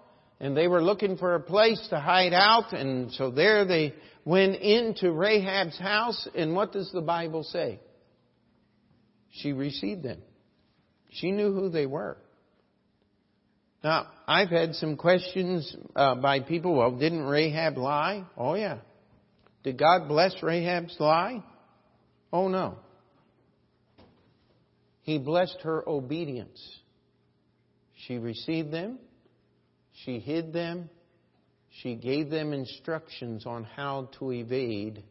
[0.40, 3.92] and they were looking for a place to hide out and so there they
[4.24, 7.78] went into Rahab's house and what does the Bible say?
[9.30, 10.22] She received them.
[11.10, 12.16] She knew who they were.
[13.82, 18.24] Now, I've had some questions uh, by people, well, didn't Rahab lie?
[18.38, 18.78] Oh yeah.
[19.62, 21.42] Did God bless Rahab's lie?
[22.34, 22.74] Oh no.
[25.02, 26.60] He blessed her obedience.
[28.06, 28.98] She received them.
[30.04, 30.90] She hid them.
[31.80, 35.04] She gave them instructions on how to evade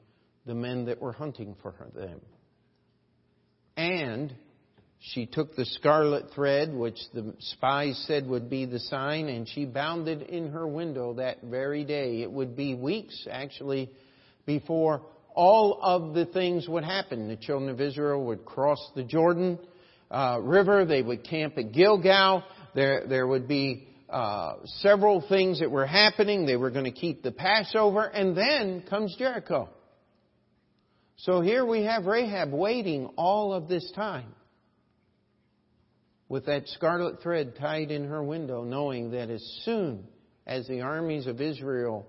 [0.45, 2.19] the men that were hunting for them.
[3.77, 4.35] And
[4.99, 9.63] she took the scarlet thread, which the spies said would be the sign, and she
[9.63, 12.21] bound it in her window that very day.
[12.21, 13.89] It would be weeks, actually,
[14.45, 15.03] before
[15.35, 17.27] all of the things would happen.
[17.27, 19.59] The children of Israel would cross the Jordan
[20.11, 20.85] uh, River.
[20.85, 22.43] They would camp at Gilgal.
[22.75, 26.45] There, there would be uh, several things that were happening.
[26.45, 29.69] They were going to keep the Passover, and then comes Jericho.
[31.17, 34.33] So here we have Rahab waiting all of this time
[36.27, 40.07] with that scarlet thread tied in her window, knowing that as soon
[40.45, 42.07] as the armies of Israel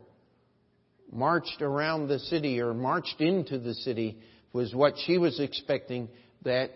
[1.13, 4.19] marched around the city or marched into the city
[4.53, 6.09] was what she was expecting
[6.43, 6.71] that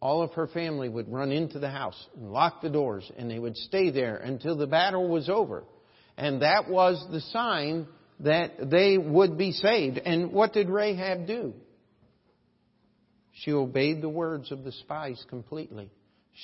[0.00, 3.38] all of her family would run into the house and lock the doors and they
[3.38, 5.64] would stay there until the battle was over.
[6.16, 7.86] And that was the sign
[8.20, 9.98] that they would be saved.
[9.98, 11.54] And what did Rahab do?
[13.32, 15.90] She obeyed the words of the spies completely.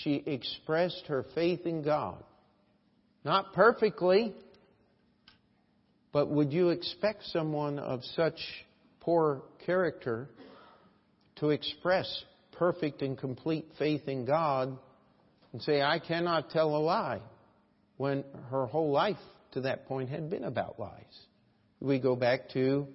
[0.03, 2.23] She expressed her faith in God.
[3.25, 4.33] Not perfectly,
[6.15, 8.39] but would you expect someone of such
[9.01, 10.29] poor character
[11.37, 12.07] to express
[12.53, 14.79] perfect and complete faith in God
[15.53, 17.21] and say, I cannot tell a lie,
[17.97, 19.19] when her whole life
[19.53, 21.03] to that point had been about lies?
[21.81, 22.87] We go back to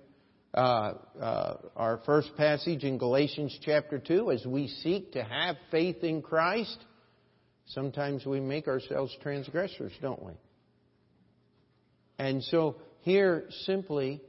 [0.54, 6.06] uh, uh, our first passage in Galatians chapter 2, as we seek to have faith
[6.06, 6.78] in Christ,
[7.68, 10.34] sometimes we make ourselves transgressors, don't we?
[12.18, 12.78] And so
[13.10, 14.22] here simply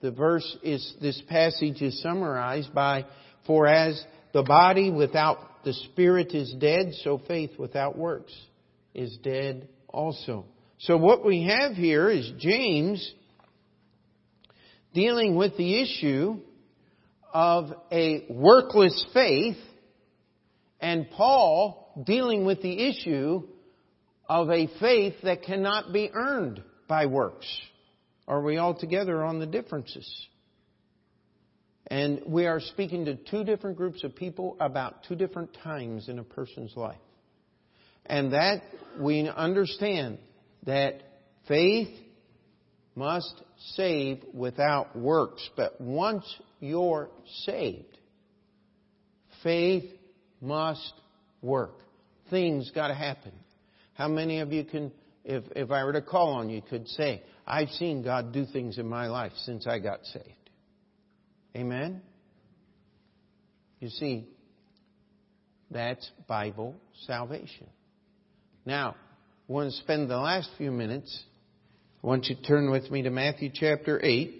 [0.00, 3.04] the verse is, this passage is summarized by,
[3.46, 4.02] for as
[4.32, 8.32] the body without the spirit is dead, so faith without works
[8.94, 10.44] is dead also.
[10.78, 13.14] So what we have here is James
[14.92, 16.38] dealing with the issue
[17.32, 19.56] of a workless faith
[20.80, 23.44] and Paul dealing with the issue
[24.28, 27.46] of a faith that cannot be earned by works.
[28.32, 30.10] Are we all together on the differences?
[31.88, 36.18] And we are speaking to two different groups of people about two different times in
[36.18, 36.96] a person's life.
[38.06, 38.62] And that
[38.98, 40.16] we understand
[40.64, 41.02] that
[41.46, 41.90] faith
[42.94, 43.34] must
[43.74, 45.46] save without works.
[45.54, 46.24] But once
[46.58, 47.10] you're
[47.44, 47.98] saved,
[49.42, 49.92] faith
[50.40, 50.94] must
[51.42, 51.74] work.
[52.30, 53.32] Things got to happen.
[53.92, 54.90] How many of you can,
[55.22, 58.78] if, if I were to call on you, could say, I've seen God do things
[58.78, 60.28] in my life since I got saved?
[61.56, 62.00] Amen?
[63.80, 64.28] You see,
[65.70, 66.76] that's Bible
[67.06, 67.66] salvation.
[68.64, 68.94] Now,
[69.48, 71.22] I want to spend the last few minutes.
[72.02, 74.38] I want you to turn with me to Matthew chapter 8.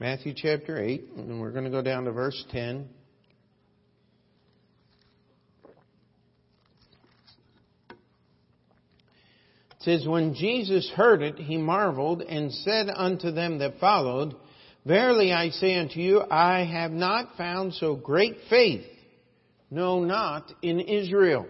[0.00, 2.88] Matthew chapter 8, and we're going to go down to verse 10.
[9.80, 14.34] It says, When Jesus heard it, he marveled and said unto them that followed,
[14.84, 18.84] Verily I say unto you, I have not found so great faith,
[19.70, 21.46] no, not in Israel.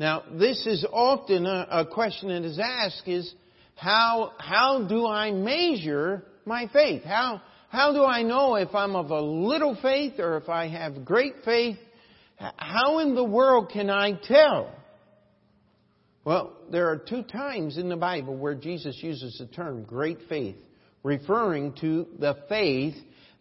[0.00, 3.32] Now, this is often a, a question that is asked is,
[3.76, 7.04] how, how do I measure my faith?
[7.04, 11.04] How, how do I know if I'm of a little faith or if I have
[11.04, 11.78] great faith?
[12.56, 14.70] How in the world can I tell?
[16.24, 20.56] Well, there are two times in the Bible where Jesus uses the term great faith,
[21.02, 22.94] referring to the faith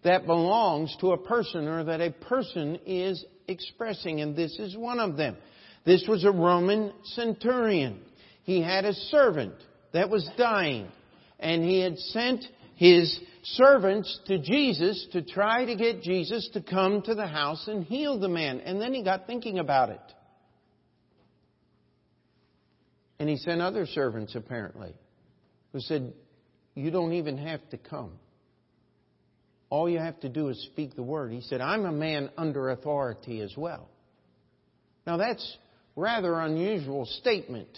[0.04, 5.00] that belongs to a person or that a person is expressing, and this is one
[5.00, 5.38] of them.
[5.86, 8.00] This was a Roman centurion.
[8.44, 9.54] He had a servant
[9.94, 10.88] that was dying,
[11.40, 17.04] and he had sent his servants to Jesus to try to get Jesus to come
[17.04, 18.60] to the house and heal the man.
[18.62, 20.02] And then he got thinking about it.
[23.22, 24.96] And he sent other servants, apparently,
[25.74, 26.12] who said,
[26.74, 28.14] You don't even have to come.
[29.70, 31.32] All you have to do is speak the word.
[31.32, 33.88] He said, I'm a man under authority as well.
[35.06, 35.56] Now that's
[35.96, 37.70] rather unusual statement.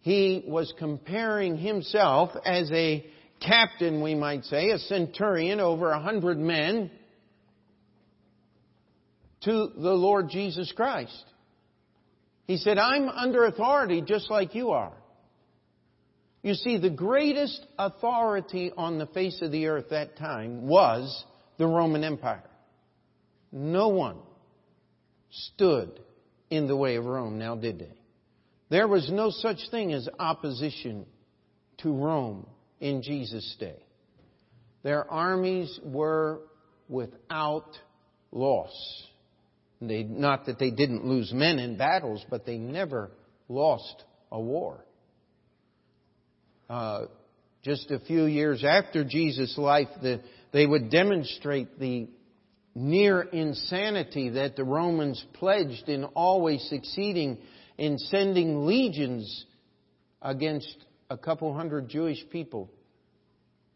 [0.00, 3.06] He was comparing himself as a
[3.40, 6.90] captain, we might say, a centurion over a hundred men
[9.42, 11.24] to the Lord Jesus Christ.
[12.46, 14.92] He said, I'm under authority just like you are.
[16.42, 21.24] You see, the greatest authority on the face of the earth that time was
[21.58, 22.44] the Roman Empire.
[23.50, 24.18] No one
[25.30, 26.00] stood
[26.48, 27.98] in the way of Rome, now did they?
[28.68, 31.06] There was no such thing as opposition
[31.78, 32.46] to Rome
[32.80, 33.82] in Jesus' day.
[34.82, 36.40] Their armies were
[36.88, 37.76] without
[38.30, 38.72] loss.
[39.80, 43.10] They, not that they didn't lose men in battles, but they never
[43.48, 44.84] lost a war.
[46.68, 47.06] Uh,
[47.62, 50.20] just a few years after Jesus' life, the,
[50.52, 52.08] they would demonstrate the
[52.74, 57.38] near insanity that the Romans pledged in always succeeding
[57.78, 59.46] in sending legions
[60.22, 60.76] against
[61.10, 62.70] a couple hundred Jewish people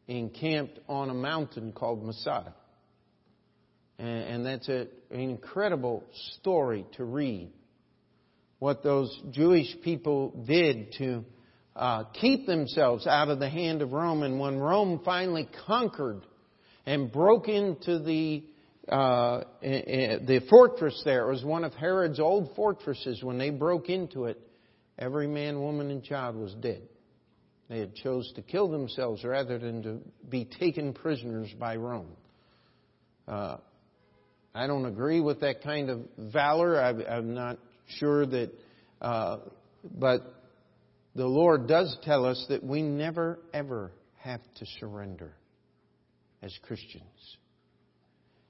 [0.09, 2.55] encamped on a mountain called Masada.
[4.01, 6.05] And, that's an incredible
[6.39, 7.53] story to read.
[8.59, 11.25] What those Jewish people did to
[11.77, 14.23] uh, keep themselves out of the hand of Rome.
[14.23, 16.23] And when Rome finally conquered
[16.87, 18.45] and broke into the
[18.89, 23.23] uh, the fortress there, it was one of Herod's old fortresses.
[23.23, 24.41] When they broke into it,
[24.99, 26.83] every man, woman, and child was dead.
[27.69, 29.99] They had chose to kill themselves rather than to
[30.29, 32.17] be taken prisoners by Rome.
[33.29, 33.59] Uh,
[34.55, 36.81] I don't agree with that kind of valor.
[36.81, 37.59] I, am not
[37.99, 38.51] sure that,
[39.01, 39.39] uh,
[39.85, 40.21] but
[41.15, 45.33] the Lord does tell us that we never ever have to surrender
[46.43, 47.05] as Christians.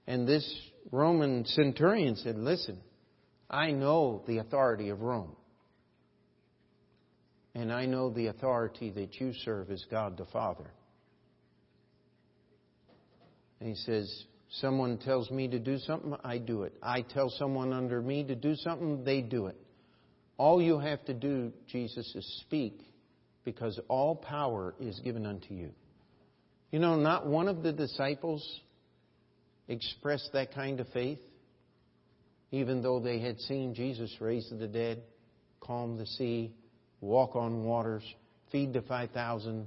[0.07, 0.44] And this
[0.90, 2.78] Roman centurion said, Listen,
[3.48, 5.36] I know the authority of Rome.
[7.55, 10.70] and I know the authority that you serve is God the Father.
[13.59, 14.24] And he says,
[14.55, 16.74] Someone tells me to do something, I do it.
[16.82, 19.57] I tell someone under me to do something, they do it.
[20.38, 22.80] All you have to do, Jesus, is speak,
[23.44, 25.70] because all power is given unto you.
[26.72, 28.44] You know, not one of the disciples
[29.68, 31.20] expressed that kind of faith,
[32.51, 35.03] even though they had seen Jesus raise the dead,
[35.61, 36.53] calm the sea,
[37.01, 38.03] walk on waters,
[38.51, 39.66] feed the 5,000.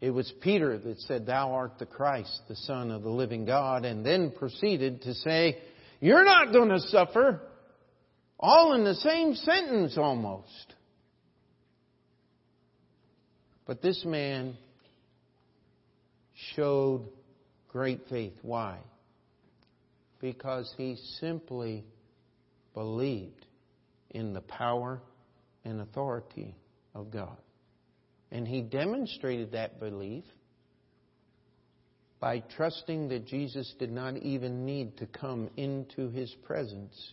[0.00, 3.84] It was Peter that said, Thou art the Christ, the Son of the living God,
[3.84, 5.58] and then proceeded to say,
[6.00, 7.40] You're not going to suffer.
[8.38, 10.74] All in the same sentence almost.
[13.66, 14.56] But this man
[16.54, 17.06] showed
[17.68, 18.32] great faith.
[18.40, 18.78] Why?
[20.20, 21.84] Because he simply
[22.72, 23.46] believed
[24.10, 25.02] in the power
[25.64, 26.54] and authority
[26.94, 27.36] of God.
[28.32, 30.24] And he demonstrated that belief
[32.20, 37.12] by trusting that Jesus did not even need to come into his presence.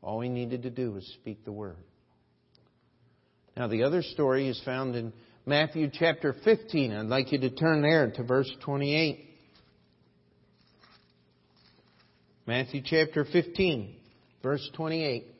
[0.00, 1.76] All he needed to do was speak the word.
[3.56, 5.12] Now, the other story is found in
[5.46, 6.92] Matthew chapter 15.
[6.92, 9.30] I'd like you to turn there to verse 28.
[12.46, 13.96] Matthew chapter 15,
[14.42, 15.33] verse 28.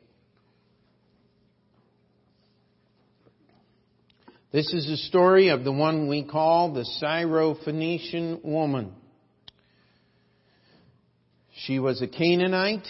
[4.55, 8.92] This is the story of the one we call the Syrophoenician woman.
[11.64, 12.86] She was a Canaanite.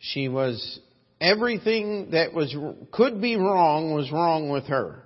[0.00, 0.80] She was
[1.18, 2.54] everything that was
[2.92, 5.02] could be wrong was wrong with her.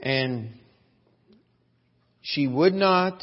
[0.00, 0.50] And
[2.22, 3.20] she would not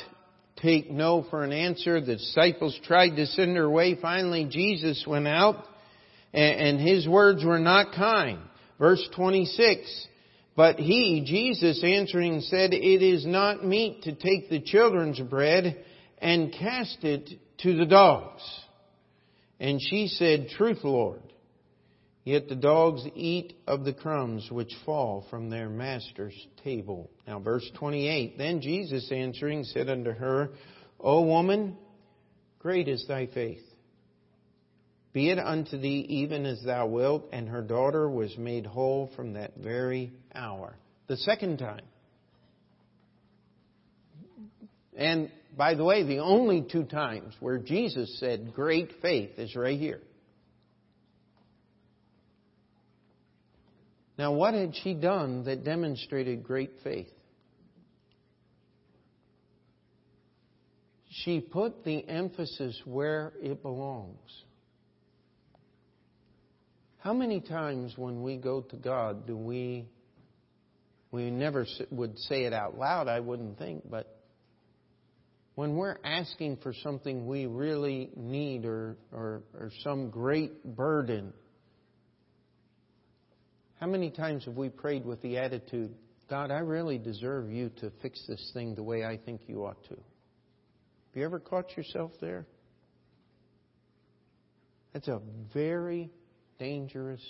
[0.58, 2.02] take no for an answer.
[2.02, 3.96] The disciples tried to send her away.
[3.96, 5.68] Finally, Jesus went out
[6.34, 8.40] and his words were not kind.
[8.80, 10.08] Verse 26,
[10.56, 15.84] but he, Jesus answering said, it is not meet to take the children's bread
[16.18, 17.30] and cast it
[17.60, 18.42] to the dogs.
[19.60, 21.22] And she said, truth, Lord.
[22.26, 27.10] Yet the dogs eat of the crumbs which fall from their master's table.
[27.28, 30.52] Now verse 28, then Jesus answering said unto her,
[31.00, 31.78] O woman,
[32.60, 33.64] great is thy faith.
[35.14, 37.30] Be it unto thee even as thou wilt.
[37.32, 40.76] And her daughter was made whole from that very hour.
[41.08, 41.86] The second time.
[44.98, 49.80] And by the way, the only two times where Jesus said great faith is right
[49.80, 50.02] here.
[54.18, 57.10] Now, what had she done that demonstrated great faith?
[61.10, 64.30] She put the emphasis where it belongs.
[67.04, 69.90] How many times when we go to God do we,
[71.12, 74.22] we never would say it out loud, I wouldn't think, but
[75.56, 81.34] when we're asking for something we really need or, or, or some great burden,
[83.82, 85.94] how many times have we prayed with the attitude,
[86.30, 89.84] God, I really deserve you to fix this thing the way I think you ought
[89.90, 89.96] to?
[89.96, 92.46] Have you ever caught yourself there?
[94.94, 95.20] That's a
[95.54, 96.10] very
[96.60, 97.22] dangerous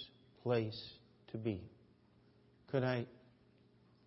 [0.43, 0.82] place
[1.32, 1.61] to be.
[2.71, 3.05] Could I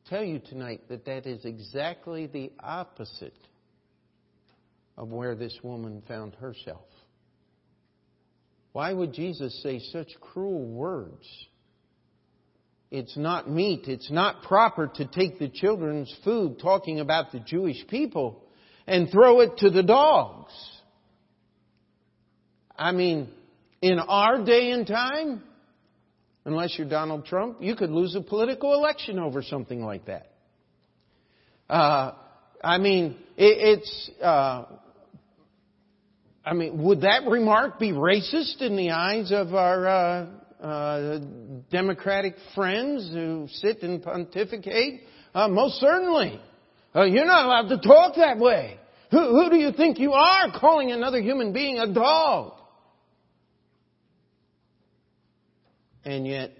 [0.08, 3.36] tell you tonight that that is exactly the opposite
[4.96, 6.86] of where this woman found herself?
[8.72, 11.26] Why would Jesus say such cruel words?
[12.90, 17.86] It's not meet, it's not proper to take the children's food, talking about the Jewish
[17.88, 18.44] people,
[18.86, 20.52] and throw it to the dogs.
[22.78, 23.28] I mean,
[23.86, 25.42] in our day and time,
[26.44, 30.32] unless you're Donald Trump, you could lose a political election over something like that.
[31.68, 32.12] Uh,
[32.62, 34.10] I mean, it, it's.
[34.20, 34.64] Uh,
[36.44, 40.26] I mean, would that remark be racist in the eyes of our uh,
[40.62, 41.18] uh
[41.70, 45.02] Democratic friends who sit and pontificate?
[45.34, 46.40] Uh, most certainly.
[46.94, 48.78] Uh, you're not allowed to talk that way.
[49.10, 52.55] Who, who do you think you are calling another human being a dog?
[56.06, 56.52] And yet,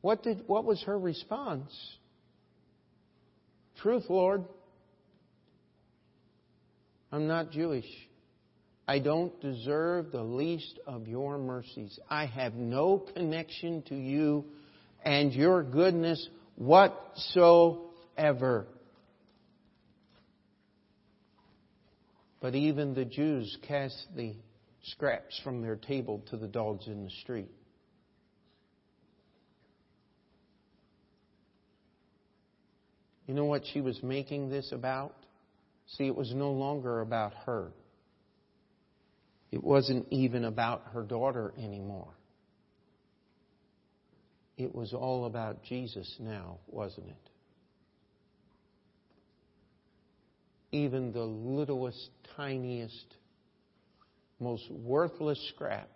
[0.00, 1.74] what did what was her response?
[3.82, 4.44] Truth, Lord.
[7.10, 7.84] I'm not Jewish.
[8.86, 11.98] I don't deserve the least of your mercies.
[12.08, 14.44] I have no connection to you
[15.04, 17.88] and your goodness whatsoever.
[22.40, 24.36] But even the Jews cast the
[24.84, 27.50] scraps from their table to the dogs in the street.
[33.26, 35.14] You know what she was making this about?
[35.86, 37.72] See, it was no longer about her.
[39.50, 42.12] It wasn't even about her daughter anymore.
[44.56, 47.30] It was all about Jesus now, wasn't it?
[50.72, 53.14] Even the littlest, tiniest,
[54.40, 55.88] most worthless scrap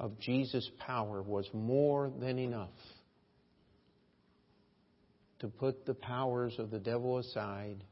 [0.00, 2.70] of Jesus' power was more than enough
[5.40, 7.84] to put the powers of the devil aside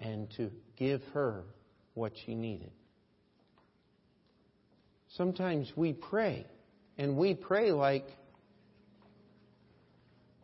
[0.00, 1.44] and to give her
[1.94, 2.72] what she needed.
[5.16, 6.46] Sometimes we pray,
[6.96, 8.06] and we pray like,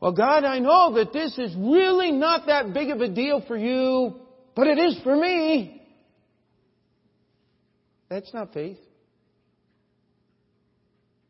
[0.01, 3.57] well, God, I know that this is really not that big of a deal for
[3.57, 4.21] you,
[4.55, 5.83] but it is for me.
[8.09, 8.79] That's not faith.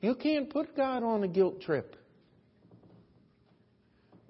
[0.01, 1.97] You can't put God on a guilt trip.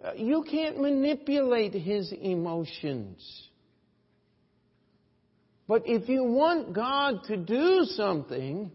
[0.02, 3.48] Uh, you can't manipulate His emotions.
[5.66, 8.70] But if you want God to do something,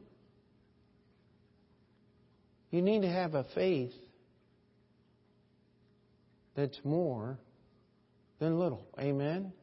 [2.70, 3.94] you need to have a faith
[6.56, 7.40] that's more
[8.40, 8.86] than little.
[9.00, 9.54] Amen?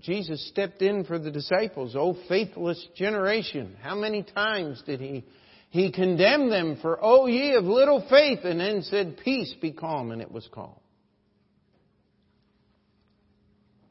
[0.00, 1.96] Jesus stepped in for the disciples.
[1.96, 3.76] Oh, faithless generation.
[3.80, 5.24] How many times did he,
[5.70, 10.10] he condemned them for, oh, ye of little faith, and then said, peace, be calm,
[10.12, 10.74] and it was calm.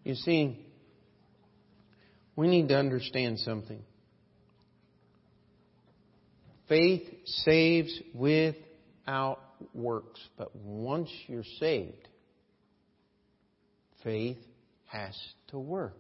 [0.03, 0.65] You see,
[2.35, 3.81] we need to understand something.
[6.67, 9.39] Faith saves without
[9.73, 12.07] works, but once you're saved,
[14.03, 14.37] faith
[14.87, 15.17] has
[15.49, 15.97] to work.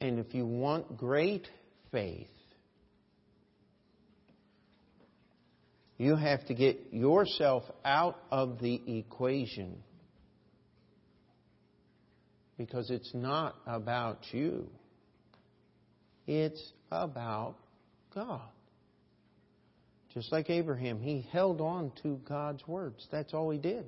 [0.00, 1.46] And if you want great
[1.90, 2.28] faith,
[5.96, 9.76] you have to get yourself out of the equation
[12.58, 14.68] because it's not about you.
[16.26, 17.56] It's about
[18.14, 18.40] God.
[20.12, 23.06] Just like Abraham, he held on to God's words.
[23.10, 23.84] That's all he did.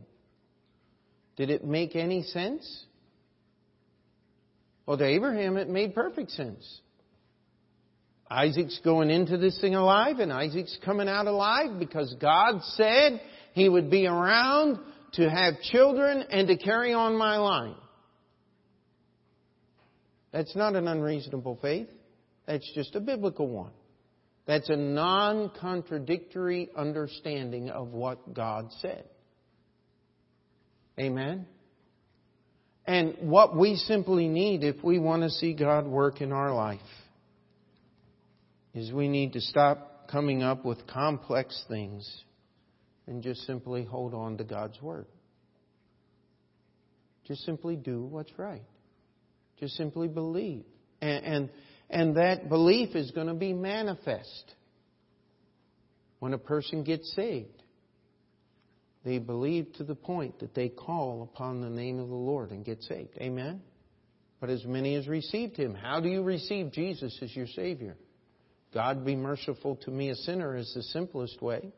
[1.37, 2.85] Did it make any sense?
[4.87, 6.81] Well, to Abraham, it made perfect sense.
[8.31, 13.21] Isaac's going into this thing alive, and Isaac's coming out alive because God said
[13.53, 14.79] he would be around
[15.13, 17.77] to have children and to carry on my line.
[20.33, 21.89] That's not an unreasonable faith.
[22.47, 23.71] That's just a biblical one.
[24.47, 29.05] That's a non contradictory understanding of what God said.
[30.99, 31.47] Amen?
[32.87, 36.81] And what we simply need if we want to see God work in our life
[38.77, 42.07] is we need to stop coming up with complex things
[43.07, 45.07] and just simply hold on to God's Word.
[47.27, 48.63] Just simply do what's right.
[49.59, 50.65] Just simply believe.
[51.01, 51.51] And, and,
[51.89, 54.55] and that belief is going to be manifest
[56.19, 57.63] when a person gets saved.
[59.05, 62.65] They believe to the point that they call upon the name of the Lord and
[62.65, 63.17] get saved.
[63.19, 63.63] Amen?
[64.39, 67.97] But as many as received Him, how do you receive Jesus as your Savior?
[68.77, 71.73] God be merciful to me, a sinner, is the simplest way.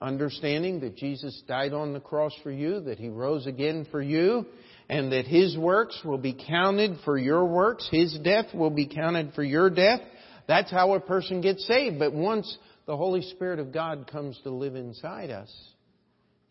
[0.00, 4.46] Understanding that Jesus died on the cross for you, that He rose again for you,
[4.88, 7.86] and that His works will be counted for your works.
[7.90, 10.00] His death will be counted for your death.
[10.46, 11.98] That's how a person gets saved.
[11.98, 12.56] But once
[12.86, 15.54] the Holy Spirit of God comes to live inside us,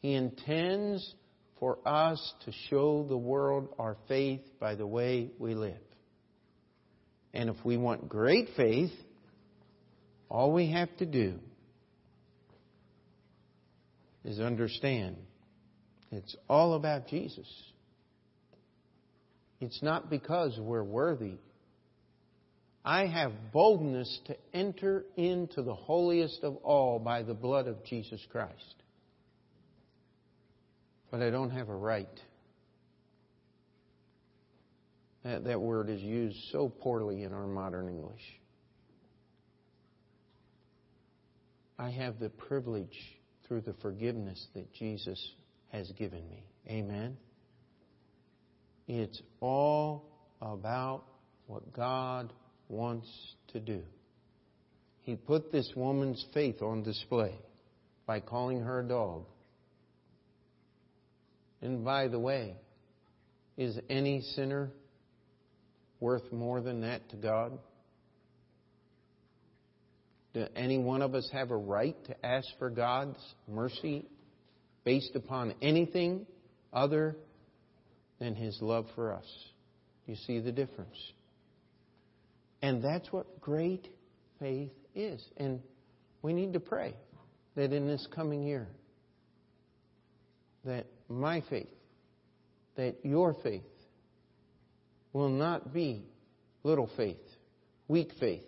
[0.03, 1.15] He intends
[1.59, 5.81] for us to show the world our faith by the way we live.
[7.33, 8.91] And if we want great faith,
[10.29, 11.39] all we have to do
[14.23, 15.15] is understand
[16.11, 17.47] it's all about Jesus.
[19.59, 21.37] It's not because we're worthy.
[22.85, 28.25] I have boldness to enter into the holiest of all by the blood of Jesus
[28.31, 28.75] Christ.
[31.11, 32.07] But I don't have a right.
[35.23, 38.21] That, that word is used so poorly in our modern English.
[41.79, 42.97] I have the privilege
[43.47, 45.33] through the forgiveness that Jesus
[45.71, 46.43] has given me.
[46.67, 47.17] Amen.
[48.87, 50.05] It's all
[50.41, 51.03] about
[51.45, 52.33] what God
[52.69, 53.07] wants
[53.53, 53.81] to do.
[55.01, 57.33] He put this woman's faith on display
[58.05, 59.25] by calling her a dog.
[61.61, 62.55] And by the way,
[63.57, 64.69] is any sinner
[65.99, 67.57] worth more than that to God?
[70.37, 73.17] Do any one of us have a right to ask for God's
[73.47, 74.05] mercy
[74.83, 76.27] based upon anything
[76.71, 77.15] other
[78.19, 79.25] than His love for us?
[80.05, 80.95] You see the difference?
[82.61, 83.87] And that's what great
[84.39, 85.25] faith is.
[85.37, 85.59] And
[86.21, 86.93] we need to pray
[87.55, 88.67] that in this coming year,
[90.65, 91.73] that my faith,
[92.75, 93.63] that your faith
[95.13, 96.05] will not be
[96.61, 97.25] little faith,
[97.87, 98.45] weak faith,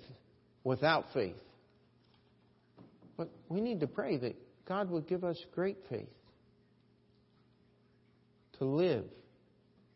[0.64, 1.34] without faith.
[3.20, 6.08] But we need to pray that God would give us great faith
[8.60, 9.04] to live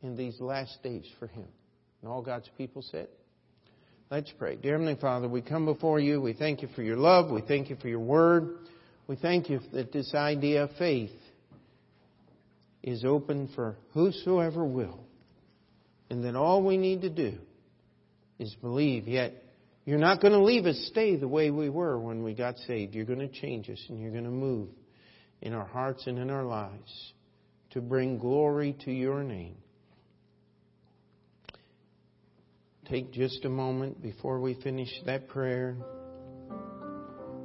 [0.02, 1.48] in these last days for Him.
[2.02, 3.08] And all God's people said,
[4.12, 4.58] Let's pray.
[4.58, 6.20] Dear Heavenly Father, we come before you.
[6.20, 7.32] We thank you for your love.
[7.32, 8.58] We thank you for your word.
[9.08, 11.16] We thank you that this idea of faith
[12.84, 15.00] is open for whosoever will.
[16.10, 17.38] And that all we need to do
[18.38, 19.08] is believe.
[19.08, 19.43] Yet,
[19.86, 22.96] you're not going to leave us stay the way we were when we got saved.
[22.96, 24.70] You're going to change us and you're going to move
[25.42, 27.14] in our hearts and in our lives
[27.72, 29.58] to bring glory to your name.
[32.90, 35.76] Take just a moment before we finish that prayer.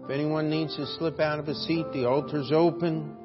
[0.04, 3.16] If anyone needs to slip out of a seat, the altar's open.